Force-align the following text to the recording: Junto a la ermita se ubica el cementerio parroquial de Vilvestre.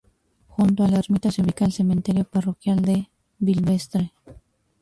Junto 0.47 0.83
a 0.83 0.87
la 0.87 0.97
ermita 0.97 1.29
se 1.29 1.43
ubica 1.43 1.63
el 1.63 1.73
cementerio 1.73 2.23
parroquial 2.23 2.81
de 2.81 3.09
Vilvestre. 3.37 4.11